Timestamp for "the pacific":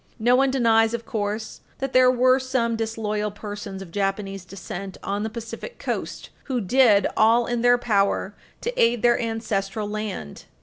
5.21-5.77